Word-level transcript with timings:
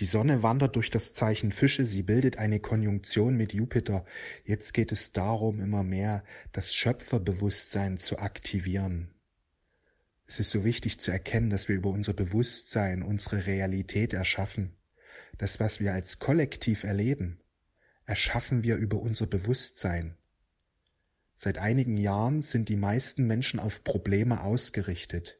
Die 0.00 0.04
Sonne 0.04 0.44
wandert 0.44 0.76
durch 0.76 0.90
das 0.90 1.12
Zeichen 1.12 1.50
Fische, 1.50 1.84
sie 1.84 2.04
bildet 2.04 2.38
eine 2.38 2.60
Konjunktion 2.60 3.36
mit 3.36 3.52
Jupiter. 3.52 4.04
Jetzt 4.44 4.72
geht 4.72 4.92
es 4.92 5.12
darum, 5.12 5.60
immer 5.60 5.82
mehr 5.82 6.22
das 6.52 6.72
Schöpferbewusstsein 6.72 7.98
zu 7.98 8.18
aktivieren. 8.18 9.12
Es 10.26 10.38
ist 10.38 10.50
so 10.50 10.64
wichtig 10.64 11.00
zu 11.00 11.10
erkennen, 11.10 11.50
dass 11.50 11.68
wir 11.68 11.74
über 11.74 11.90
unser 11.90 12.12
Bewusstsein 12.12 13.02
unsere 13.02 13.46
Realität 13.46 14.12
erschaffen. 14.12 14.76
Das, 15.36 15.58
was 15.58 15.80
wir 15.80 15.94
als 15.94 16.18
Kollektiv 16.18 16.84
erleben, 16.84 17.40
erschaffen 18.04 18.62
wir 18.62 18.76
über 18.76 19.00
unser 19.00 19.26
Bewusstsein. 19.26 20.16
Seit 21.34 21.58
einigen 21.58 21.96
Jahren 21.96 22.42
sind 22.42 22.68
die 22.68 22.76
meisten 22.76 23.26
Menschen 23.26 23.58
auf 23.58 23.84
Probleme 23.84 24.42
ausgerichtet. 24.42 25.37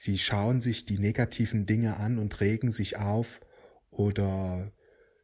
Sie 0.00 0.16
schauen 0.16 0.60
sich 0.60 0.84
die 0.84 1.00
negativen 1.00 1.66
Dinge 1.66 1.96
an 1.96 2.18
und 2.18 2.40
regen 2.40 2.70
sich 2.70 2.98
auf 2.98 3.40
oder 3.90 4.72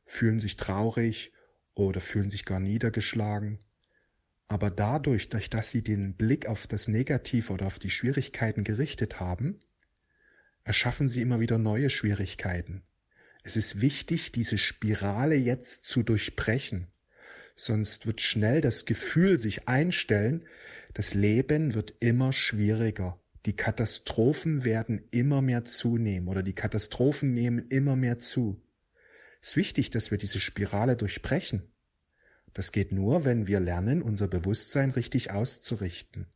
fühlen 0.05 0.41
sich 0.41 0.57
traurig 0.57 1.33
oder 1.75 2.01
fühlen 2.01 2.29
sich 2.29 2.45
gar 2.45 2.59
niedergeschlagen. 2.59 3.61
Aber 4.49 4.73
dadurch, 4.73 5.29
durch 5.29 5.49
dass 5.49 5.71
sie 5.71 5.85
den 5.85 6.17
Blick 6.17 6.47
auf 6.49 6.67
das 6.67 6.89
Negative 6.89 7.53
oder 7.53 7.69
auf 7.69 7.79
die 7.79 7.89
Schwierigkeiten 7.89 8.65
gerichtet 8.65 9.21
haben, 9.21 9.61
erschaffen 10.65 11.07
sie 11.07 11.23
immer 11.23 11.39
wieder 11.39 11.59
neue 11.59 11.89
Schwierigkeiten. 11.89 12.83
Es 13.45 13.55
ist 13.55 13.81
wichtig, 13.81 14.33
diese 14.33 14.59
Spirale 14.59 15.37
jetzt 15.37 15.85
zu 15.85 16.03
durchbrechen. 16.03 16.89
Sonst 17.55 18.09
wird 18.09 18.21
schnell 18.21 18.61
das 18.61 18.87
Gefühl 18.87 19.39
sich 19.39 19.69
einstellen, 19.69 20.45
das 20.95 21.15
Leben 21.15 21.75
wird 21.75 21.95
immer 22.01 22.33
schwieriger 22.33 23.21
die 23.47 23.57
Katastrophen 23.57 24.65
werden 24.65 25.07
immer 25.11 25.43
mehr 25.43 25.65
zunehmen 25.65 26.29
oder 26.29 26.43
die 26.43 26.55
Katastrophen 26.55 27.35
nehmen 27.35 27.67
immer 27.69 27.95
mehr 27.95 28.19
zu. 28.19 28.63
Es 29.43 29.51
ist 29.51 29.57
wichtig, 29.57 29.91
dass 29.91 30.11
wir 30.11 30.19
diese 30.19 30.41
Spirale 30.41 30.97
durchbrechen. 30.97 31.71
Das 32.55 32.73
geht 32.73 32.93
nur, 32.93 33.25
wenn 33.25 33.47
wir 33.47 33.61
lernen, 33.61 34.01
unser 34.01 34.29
Bewusstsein 34.29 34.91
richtig 34.91 35.31
auszurichten. 35.33 36.29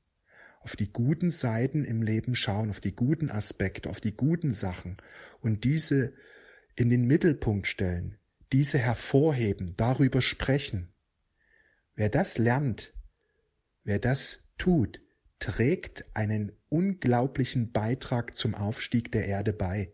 Auf 0.60 0.76
die 0.76 0.92
guten 0.92 1.30
Seiten 1.30 1.84
im 1.84 2.02
Leben 2.02 2.34
schauen, 2.34 2.68
auf 2.68 2.80
die 2.80 2.94
guten 2.94 3.30
Aspekte, 3.30 3.88
auf 3.88 4.00
die 4.00 4.14
guten 4.14 4.52
Sachen 4.52 4.98
und 5.40 5.64
diese 5.64 6.12
in 6.74 6.90
den 6.90 7.06
Mittelpunkt 7.06 7.66
stellen, 7.66 8.18
diese 8.52 8.78
hervorheben, 8.78 9.72
darüber 9.76 10.20
sprechen. 10.20 10.92
Wer 11.94 12.10
das 12.10 12.36
lernt, 12.36 12.92
wer 13.84 13.98
das 13.98 14.44
tut, 14.58 15.00
trägt 15.38 16.04
einen 16.14 16.52
unglaublichen 16.68 17.72
Beitrag 17.72 18.36
zum 18.36 18.54
Aufstieg 18.54 19.12
der 19.12 19.26
Erde 19.26 19.52
bei. 19.52 19.92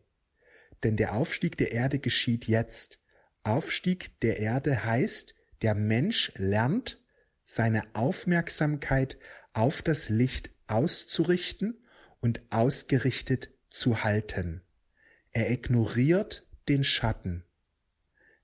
Denn 0.83 0.97
der 0.97 1.14
Aufstieg 1.14 1.56
der 1.56 1.73
Erde 1.73 1.98
geschieht 1.98 2.47
jetzt. 2.47 3.00
Aufstieg 3.42 4.20
der 4.20 4.39
Erde 4.39 4.84
heißt, 4.84 5.34
der 5.62 5.75
Mensch 5.75 6.33
lernt, 6.37 7.03
seine 7.45 7.83
Aufmerksamkeit 7.95 9.19
auf 9.53 9.83
das 9.83 10.09
Licht 10.09 10.50
auszurichten 10.67 11.83
und 12.20 12.41
ausgerichtet 12.50 13.50
zu 13.70 14.03
halten. 14.03 14.62
Er 15.31 15.50
ignoriert 15.50 16.47
den 16.69 16.84
Schatten. 16.84 17.45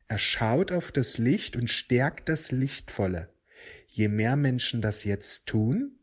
Er 0.06 0.18
schaut 0.18 0.72
auf 0.72 0.92
das 0.92 1.18
Licht 1.18 1.56
und 1.56 1.70
stärkt 1.70 2.28
das 2.28 2.50
Lichtvolle. 2.50 3.32
Je 3.86 4.08
mehr 4.08 4.36
Menschen 4.36 4.82
das 4.82 5.04
jetzt 5.04 5.46
tun, 5.46 5.99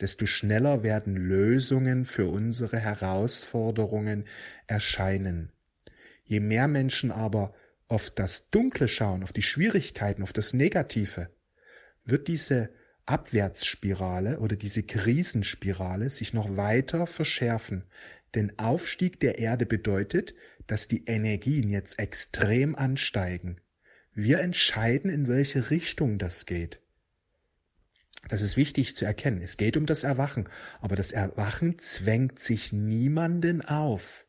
desto 0.00 0.26
schneller 0.26 0.82
werden 0.82 1.16
Lösungen 1.16 2.04
für 2.04 2.26
unsere 2.26 2.78
Herausforderungen 2.78 4.24
erscheinen. 4.66 5.52
Je 6.24 6.40
mehr 6.40 6.68
Menschen 6.68 7.10
aber 7.10 7.54
auf 7.88 8.10
das 8.10 8.50
Dunkle 8.50 8.88
schauen, 8.88 9.22
auf 9.22 9.32
die 9.32 9.42
Schwierigkeiten, 9.42 10.22
auf 10.22 10.32
das 10.32 10.54
Negative, 10.54 11.28
wird 12.04 12.28
diese 12.28 12.70
Abwärtsspirale 13.06 14.38
oder 14.38 14.56
diese 14.56 14.84
Krisenspirale 14.84 16.10
sich 16.10 16.32
noch 16.32 16.56
weiter 16.56 17.06
verschärfen. 17.06 17.84
Denn 18.34 18.58
Aufstieg 18.58 19.18
der 19.18 19.38
Erde 19.38 19.66
bedeutet, 19.66 20.34
dass 20.68 20.86
die 20.86 21.04
Energien 21.06 21.68
jetzt 21.68 21.98
extrem 21.98 22.76
ansteigen. 22.76 23.56
Wir 24.14 24.38
entscheiden, 24.38 25.10
in 25.10 25.26
welche 25.26 25.70
Richtung 25.70 26.18
das 26.18 26.46
geht. 26.46 26.79
Das 28.28 28.42
ist 28.42 28.56
wichtig 28.56 28.94
zu 28.94 29.04
erkennen. 29.04 29.40
Es 29.42 29.56
geht 29.56 29.76
um 29.76 29.86
das 29.86 30.04
Erwachen, 30.04 30.48
aber 30.80 30.96
das 30.96 31.12
Erwachen 31.12 31.78
zwängt 31.78 32.38
sich 32.38 32.72
niemanden 32.72 33.62
auf. 33.62 34.26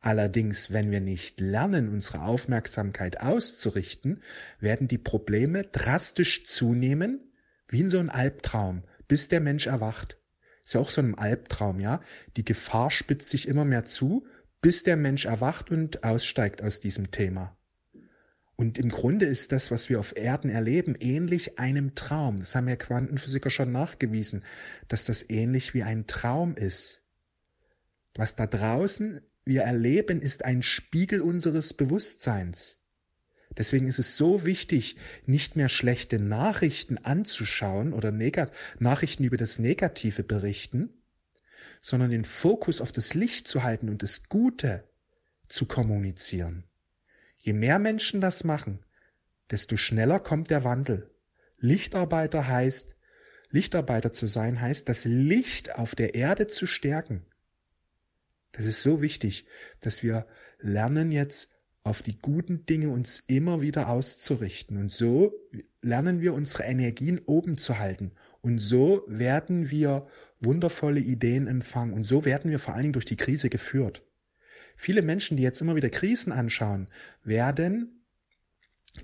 Allerdings, 0.00 0.70
wenn 0.72 0.90
wir 0.90 1.00
nicht 1.00 1.40
lernen, 1.40 1.88
unsere 1.88 2.22
Aufmerksamkeit 2.22 3.20
auszurichten, 3.20 4.22
werden 4.60 4.88
die 4.88 4.98
Probleme 4.98 5.64
drastisch 5.64 6.46
zunehmen, 6.46 7.32
wie 7.68 7.80
in 7.80 7.90
so 7.90 7.98
einem 7.98 8.10
Albtraum, 8.10 8.84
bis 9.08 9.28
der 9.28 9.40
Mensch 9.40 9.66
erwacht. 9.66 10.18
Ist 10.64 10.74
ja 10.74 10.80
auch 10.80 10.90
so 10.90 11.00
ein 11.00 11.16
Albtraum, 11.16 11.80
ja? 11.80 12.00
Die 12.36 12.44
Gefahr 12.44 12.90
spitzt 12.90 13.30
sich 13.30 13.48
immer 13.48 13.64
mehr 13.64 13.84
zu, 13.84 14.26
bis 14.60 14.82
der 14.82 14.96
Mensch 14.96 15.24
erwacht 15.24 15.70
und 15.70 16.04
aussteigt 16.04 16.62
aus 16.62 16.80
diesem 16.80 17.10
Thema. 17.10 17.55
Und 18.56 18.78
im 18.78 18.88
Grunde 18.88 19.26
ist 19.26 19.52
das, 19.52 19.70
was 19.70 19.90
wir 19.90 20.00
auf 20.00 20.16
Erden 20.16 20.48
erleben, 20.50 20.96
ähnlich 20.98 21.58
einem 21.58 21.94
Traum. 21.94 22.38
Das 22.38 22.54
haben 22.54 22.68
ja 22.68 22.76
Quantenphysiker 22.76 23.50
schon 23.50 23.70
nachgewiesen, 23.70 24.44
dass 24.88 25.04
das 25.04 25.28
ähnlich 25.28 25.74
wie 25.74 25.82
ein 25.82 26.06
Traum 26.06 26.56
ist. 26.56 27.02
Was 28.14 28.34
da 28.34 28.46
draußen 28.46 29.20
wir 29.44 29.62
erleben, 29.62 30.22
ist 30.22 30.44
ein 30.44 30.62
Spiegel 30.62 31.20
unseres 31.20 31.74
Bewusstseins. 31.74 32.78
Deswegen 33.58 33.88
ist 33.88 33.98
es 33.98 34.16
so 34.16 34.44
wichtig, 34.44 34.96
nicht 35.26 35.56
mehr 35.56 35.68
schlechte 35.68 36.18
Nachrichten 36.18 36.98
anzuschauen 36.98 37.92
oder 37.92 38.10
Negat 38.10 38.52
Nachrichten 38.78 39.24
über 39.24 39.36
das 39.36 39.58
Negative 39.58 40.22
berichten, 40.22 40.90
sondern 41.80 42.10
den 42.10 42.24
Fokus 42.24 42.80
auf 42.80 42.90
das 42.90 43.14
Licht 43.14 43.48
zu 43.48 43.62
halten 43.62 43.88
und 43.88 44.02
das 44.02 44.28
Gute 44.28 44.84
zu 45.48 45.66
kommunizieren. 45.66 46.64
Je 47.38 47.52
mehr 47.52 47.78
Menschen 47.78 48.20
das 48.20 48.44
machen, 48.44 48.84
desto 49.50 49.76
schneller 49.76 50.20
kommt 50.20 50.50
der 50.50 50.64
Wandel. 50.64 51.10
Lichtarbeiter 51.58 52.48
heißt, 52.48 52.96
Lichtarbeiter 53.50 54.12
zu 54.12 54.26
sein 54.26 54.60
heißt, 54.60 54.88
das 54.88 55.04
Licht 55.04 55.76
auf 55.76 55.94
der 55.94 56.14
Erde 56.14 56.46
zu 56.48 56.66
stärken. 56.66 57.24
Das 58.52 58.64
ist 58.64 58.82
so 58.82 59.02
wichtig, 59.02 59.46
dass 59.80 60.02
wir 60.02 60.26
lernen 60.58 61.12
jetzt 61.12 61.50
auf 61.84 62.02
die 62.02 62.18
guten 62.18 62.66
Dinge 62.66 62.88
uns 62.88 63.20
immer 63.28 63.60
wieder 63.60 63.88
auszurichten. 63.88 64.76
Und 64.76 64.90
so 64.90 65.32
lernen 65.82 66.20
wir 66.20 66.34
unsere 66.34 66.64
Energien 66.64 67.20
oben 67.26 67.58
zu 67.58 67.78
halten. 67.78 68.10
Und 68.40 68.58
so 68.58 69.04
werden 69.06 69.70
wir 69.70 70.08
wundervolle 70.40 71.00
Ideen 71.00 71.46
empfangen. 71.46 71.94
Und 71.94 72.04
so 72.04 72.24
werden 72.24 72.50
wir 72.50 72.58
vor 72.58 72.74
allen 72.74 72.84
Dingen 72.84 72.92
durch 72.94 73.04
die 73.04 73.16
Krise 73.16 73.50
geführt. 73.50 74.02
Viele 74.76 75.02
Menschen, 75.02 75.36
die 75.36 75.42
jetzt 75.42 75.60
immer 75.60 75.74
wieder 75.74 75.88
Krisen 75.88 76.32
anschauen, 76.32 76.88
werden 77.24 78.04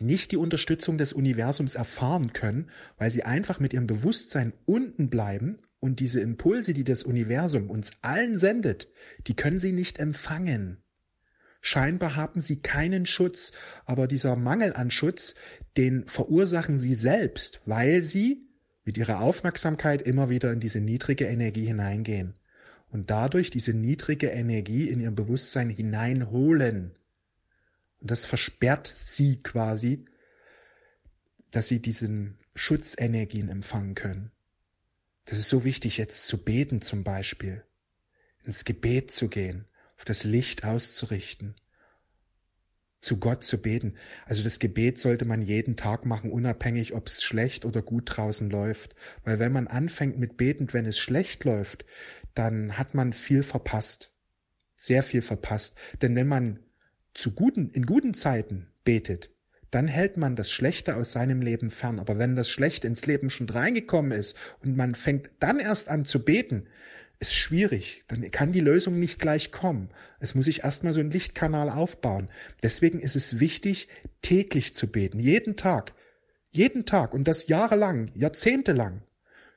nicht 0.01 0.33
die 0.33 0.37
Unterstützung 0.37 0.99
des 0.99 1.13
Universums 1.13 1.75
erfahren 1.75 2.33
können, 2.33 2.71
weil 2.97 3.11
sie 3.11 3.25
einfach 3.25 3.61
mit 3.61 3.73
ihrem 3.73 3.87
Bewusstsein 3.87 4.55
unten 4.65 5.11
bleiben 5.11 5.59
und 5.81 6.01
diese 6.01 6.21
Impulse, 6.21 6.73
die 6.73 6.85
das 6.85 7.03
Universum 7.03 7.69
uns 7.69 7.91
allen 8.01 8.39
sendet, 8.39 8.89
die 9.27 9.35
können 9.35 9.59
sie 9.59 9.73
nicht 9.73 9.99
empfangen. 9.99 10.79
Scheinbar 11.61 12.17
haben 12.17 12.41
sie 12.41 12.61
keinen 12.61 13.07
Schutz, 13.07 13.53
aber 13.85 14.07
dieser 14.07 14.35
Mangel 14.37 14.73
an 14.75 14.91
Schutz, 14.91 15.35
den 15.77 16.07
verursachen 16.09 16.79
sie 16.79 16.95
selbst, 16.95 17.61
weil 17.67 18.03
sie 18.03 18.49
mit 18.85 18.99
ihrer 18.99 19.21
Aufmerksamkeit 19.21 20.03
immer 20.03 20.29
wieder 20.29 20.53
in 20.53 20.61
diese 20.61 20.81
niedrige 20.81 21.27
Energie 21.27 21.67
hineingehen 21.67 22.35
und 22.93 23.11
dadurch 23.11 23.51
diese 23.51 23.73
niedrige 23.73 24.29
Energie 24.29 24.89
in 24.89 25.01
ihr 25.01 25.11
Bewusstsein 25.11 25.71
hineinholen. 25.71 26.93
Und 28.01 28.11
das 28.11 28.27
versperrt 28.27 28.93
sie 28.95 29.43
quasi, 29.43 30.05
dass 31.51 31.69
sie 31.69 31.81
diesen 31.81 32.37
Schutzenergien 32.55 33.49
empfangen 33.49 33.95
können. 33.95 34.31
Das 35.25 35.39
ist 35.39 35.49
so 35.49 35.65
wichtig, 35.65 35.97
jetzt 35.97 36.27
zu 36.27 36.45
beten 36.45 36.83
zum 36.83 37.03
Beispiel, 37.03 37.65
ins 38.45 38.65
Gebet 38.65 39.11
zu 39.11 39.29
gehen, 39.29 39.65
auf 39.97 40.05
das 40.05 40.25
Licht 40.25 40.65
auszurichten, 40.65 41.55
zu 43.03 43.19
Gott 43.19 43.43
zu 43.43 43.61
beten. 43.61 43.97
Also 44.25 44.43
das 44.43 44.61
Gebet 44.61 44.99
sollte 44.99 45.25
man 45.27 45.43
jeden 45.43 45.77
Tag 45.77 46.07
machen, 46.07 46.31
unabhängig, 46.31 46.95
ob 46.95 47.09
es 47.09 47.23
schlecht 47.23 47.67
oder 47.67 47.83
gut 47.83 48.05
draußen 48.07 48.49
läuft. 48.49 48.95
Weil 49.25 49.39
wenn 49.41 49.53
man 49.53 49.67
anfängt 49.67 50.19
mit 50.19 50.37
betend, 50.37 50.73
wenn 50.73 50.87
es 50.87 50.99
schlecht 50.99 51.45
läuft, 51.45 51.85
dann 52.35 52.79
hat 52.79 52.95
man 52.95 53.13
viel 53.13 53.43
verpasst. 53.43 54.13
Sehr 54.77 55.03
viel 55.03 55.21
verpasst. 55.21 55.77
Denn 56.01 56.17
wenn 56.17 56.29
man 56.29 56.61
zu 57.13 57.33
guten, 57.33 57.71
in 57.71 57.85
guten 57.87 58.15
Zeiten 58.15 58.69
betet, 58.85 59.31
dann 59.73 59.89
hält 59.89 60.17
man 60.17 60.37
das 60.37 60.51
Schlechte 60.51 60.97
aus 60.97 61.13
seinem 61.13 61.41
Leben 61.41 61.71
fern. 61.71 61.99
Aber 61.99 62.19
wenn 62.19 62.37
das 62.37 62.49
Schlechte 62.49 62.87
ins 62.87 63.07
Leben 63.07 63.31
schon 63.31 63.49
reingekommen 63.49 64.13
ist 64.13 64.37
und 64.63 64.77
man 64.77 64.95
fängt 64.95 65.31
dann 65.41 65.59
erst 65.59 65.89
an 65.89 66.05
zu 66.05 66.25
beten, 66.25 66.69
ist 67.23 67.35
schwierig. 67.35 68.05
Dann 68.09 68.31
kann 68.31 68.53
die 68.53 68.61
Lösung 68.61 68.99
nicht 68.99 69.19
gleich 69.19 69.53
kommen. 69.53 69.89
Es 70.21 70.35
muss 70.35 70.45
sich 70.45 70.65
erstmal 70.65 70.93
so 70.93 71.01
ein 71.01 71.11
Lichtkanal 71.11 71.71
aufbauen. 71.71 72.31
Deswegen 72.63 73.01
ist 73.01 73.17
es 73.17 73.41
wichtig, 73.41 73.89
täglich 74.21 74.75
zu 74.75 74.89
beten. 74.89 75.19
Jeden 75.19 75.57
Tag. 75.57 75.95
Jeden 76.51 76.85
Tag. 76.85 77.15
Und 77.15 77.29
das 77.29 77.49
jahrelang, 77.49 78.11
jahrzehntelang. 78.15 79.03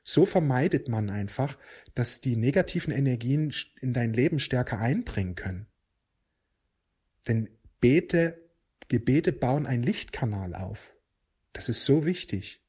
So 0.04 0.24
vermeidet 0.24 0.88
man 0.88 1.10
einfach, 1.10 1.58
dass 1.94 2.20
die 2.20 2.36
negativen 2.36 2.92
Energien 2.92 3.52
in 3.80 3.92
dein 3.92 4.12
Leben 4.12 4.38
stärker 4.38 4.78
einbringen 4.78 5.34
können. 5.34 5.66
Denn 7.26 7.48
Bete, 7.80 8.40
Gebete 8.88 9.32
bauen 9.32 9.66
einen 9.66 9.82
Lichtkanal 9.82 10.54
auf. 10.54 10.94
Das 11.52 11.68
ist 11.68 11.84
so 11.84 12.06
wichtig. 12.06 12.62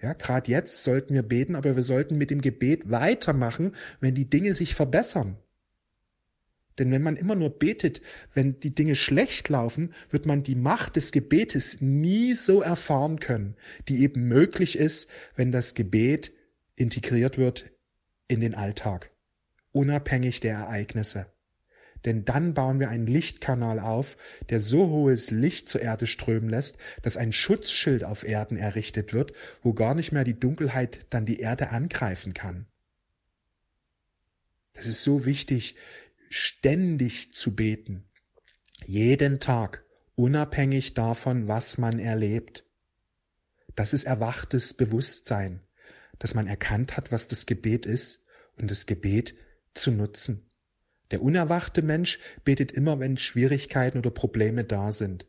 Ja, 0.00 0.12
gerade 0.12 0.50
jetzt 0.50 0.84
sollten 0.84 1.14
wir 1.14 1.22
beten, 1.22 1.56
aber 1.56 1.74
wir 1.74 1.82
sollten 1.82 2.16
mit 2.16 2.30
dem 2.30 2.40
Gebet 2.40 2.90
weitermachen, 2.90 3.74
wenn 4.00 4.14
die 4.14 4.30
Dinge 4.30 4.54
sich 4.54 4.74
verbessern. 4.74 5.36
Denn 6.78 6.92
wenn 6.92 7.02
man 7.02 7.16
immer 7.16 7.34
nur 7.34 7.58
betet, 7.58 8.00
wenn 8.32 8.60
die 8.60 8.74
Dinge 8.74 8.94
schlecht 8.94 9.48
laufen, 9.48 9.92
wird 10.10 10.26
man 10.26 10.44
die 10.44 10.54
Macht 10.54 10.94
des 10.94 11.10
Gebetes 11.10 11.80
nie 11.80 12.34
so 12.34 12.62
erfahren 12.62 13.18
können, 13.18 13.56
die 13.88 14.02
eben 14.02 14.28
möglich 14.28 14.78
ist, 14.78 15.10
wenn 15.34 15.50
das 15.50 15.74
Gebet 15.74 16.32
integriert 16.76 17.36
wird 17.36 17.70
in 18.28 18.40
den 18.40 18.54
Alltag, 18.54 19.10
unabhängig 19.72 20.38
der 20.38 20.54
Ereignisse 20.54 21.26
denn 22.04 22.24
dann 22.24 22.54
bauen 22.54 22.80
wir 22.80 22.88
einen 22.88 23.06
Lichtkanal 23.06 23.78
auf, 23.80 24.16
der 24.50 24.60
so 24.60 24.88
hohes 24.88 25.30
Licht 25.30 25.68
zur 25.68 25.82
Erde 25.82 26.06
strömen 26.06 26.48
lässt, 26.48 26.76
dass 27.02 27.16
ein 27.16 27.32
Schutzschild 27.32 28.04
auf 28.04 28.24
Erden 28.24 28.56
errichtet 28.56 29.12
wird, 29.12 29.32
wo 29.62 29.74
gar 29.74 29.94
nicht 29.94 30.12
mehr 30.12 30.24
die 30.24 30.38
Dunkelheit 30.38 31.06
dann 31.10 31.26
die 31.26 31.40
Erde 31.40 31.70
angreifen 31.70 32.34
kann. 32.34 32.66
Das 34.74 34.86
ist 34.86 35.02
so 35.02 35.24
wichtig, 35.24 35.74
ständig 36.30 37.32
zu 37.32 37.56
beten, 37.56 38.04
jeden 38.86 39.40
Tag, 39.40 39.84
unabhängig 40.14 40.94
davon, 40.94 41.48
was 41.48 41.78
man 41.78 41.98
erlebt. 41.98 42.64
Das 43.74 43.92
ist 43.92 44.04
erwachtes 44.04 44.74
Bewusstsein, 44.74 45.60
dass 46.18 46.34
man 46.34 46.46
erkannt 46.46 46.96
hat, 46.96 47.12
was 47.12 47.28
das 47.28 47.46
Gebet 47.46 47.86
ist 47.86 48.24
und 48.56 48.70
das 48.70 48.86
Gebet 48.86 49.34
zu 49.74 49.90
nutzen. 49.90 50.47
Der 51.10 51.22
unerwachte 51.22 51.82
Mensch 51.82 52.18
betet 52.44 52.72
immer, 52.72 53.00
wenn 53.00 53.16
Schwierigkeiten 53.16 53.98
oder 53.98 54.10
Probleme 54.10 54.64
da 54.64 54.92
sind. 54.92 55.26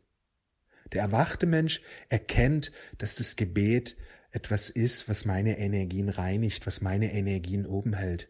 Der 0.92 1.02
erwachte 1.02 1.46
Mensch 1.46 1.82
erkennt, 2.08 2.72
dass 2.98 3.14
das 3.14 3.36
Gebet 3.36 3.96
etwas 4.30 4.70
ist, 4.70 5.08
was 5.08 5.24
meine 5.24 5.58
Energien 5.58 6.08
reinigt, 6.08 6.66
was 6.66 6.80
meine 6.80 7.12
Energien 7.12 7.66
oben 7.66 7.94
hält. 7.94 8.28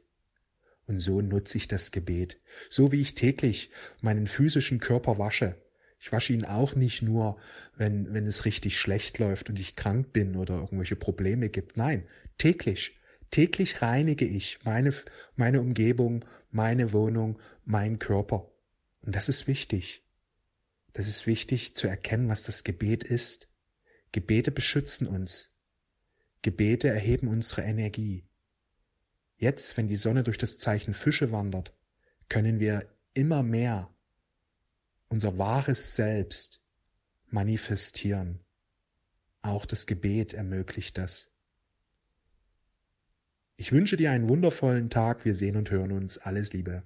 Und 0.86 1.00
so 1.00 1.20
nutze 1.20 1.58
ich 1.58 1.68
das 1.68 1.92
Gebet. 1.92 2.40
So 2.68 2.92
wie 2.92 3.00
ich 3.00 3.14
täglich 3.14 3.70
meinen 4.00 4.26
physischen 4.26 4.80
Körper 4.80 5.18
wasche. 5.18 5.56
Ich 5.98 6.10
wasche 6.12 6.32
ihn 6.32 6.44
auch 6.44 6.74
nicht 6.74 7.02
nur, 7.02 7.38
wenn, 7.76 8.12
wenn 8.14 8.26
es 8.26 8.44
richtig 8.44 8.78
schlecht 8.78 9.18
läuft 9.18 9.50
und 9.50 9.58
ich 9.58 9.76
krank 9.76 10.12
bin 10.12 10.34
oder 10.36 10.54
irgendwelche 10.54 10.96
Probleme 10.96 11.50
gibt. 11.50 11.76
Nein, 11.76 12.06
täglich. 12.38 12.98
Täglich 13.30 13.80
reinige 13.80 14.24
ich 14.24 14.64
meine, 14.64 14.92
meine 15.36 15.60
Umgebung, 15.60 16.24
meine 16.50 16.92
Wohnung, 16.92 17.38
mein 17.64 17.98
Körper. 17.98 18.50
Und 19.02 19.14
das 19.14 19.28
ist 19.28 19.46
wichtig. 19.46 20.04
Das 20.92 21.06
ist 21.06 21.26
wichtig 21.26 21.76
zu 21.76 21.86
erkennen, 21.86 22.28
was 22.28 22.42
das 22.42 22.64
Gebet 22.64 23.04
ist. 23.04 23.48
Gebete 24.12 24.50
beschützen 24.50 25.06
uns. 25.06 25.50
Gebete 26.42 26.88
erheben 26.88 27.28
unsere 27.28 27.62
Energie. 27.62 28.24
Jetzt, 29.36 29.76
wenn 29.76 29.86
die 29.86 29.96
Sonne 29.96 30.24
durch 30.24 30.38
das 30.38 30.58
Zeichen 30.58 30.94
Fische 30.94 31.30
wandert, 31.30 31.72
können 32.28 32.58
wir 32.60 32.88
immer 33.14 33.42
mehr 33.42 33.94
unser 35.08 35.38
wahres 35.38 35.96
Selbst 35.96 36.62
manifestieren. 37.28 38.40
Auch 39.42 39.66
das 39.66 39.86
Gebet 39.86 40.34
ermöglicht 40.34 40.98
das. 40.98 41.29
Ich 43.60 43.72
wünsche 43.72 43.98
dir 43.98 44.10
einen 44.10 44.30
wundervollen 44.30 44.88
Tag. 44.88 45.26
Wir 45.26 45.34
sehen 45.34 45.54
und 45.54 45.70
hören 45.70 45.92
uns. 45.92 46.16
Alles 46.16 46.54
Liebe. 46.54 46.82